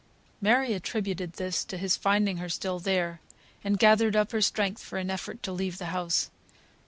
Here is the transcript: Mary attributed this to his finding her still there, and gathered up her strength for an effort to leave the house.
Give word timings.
Mary 0.41 0.73
attributed 0.73 1.33
this 1.33 1.63
to 1.63 1.77
his 1.77 1.95
finding 1.95 2.37
her 2.37 2.49
still 2.49 2.79
there, 2.79 3.21
and 3.63 3.77
gathered 3.77 4.15
up 4.15 4.31
her 4.31 4.41
strength 4.41 4.81
for 4.81 4.97
an 4.97 5.11
effort 5.11 5.43
to 5.43 5.51
leave 5.51 5.77
the 5.77 5.85
house. 5.93 6.31